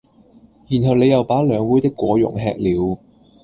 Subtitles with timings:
[0.67, 2.99] 然後你又把兩杯的果茸吃了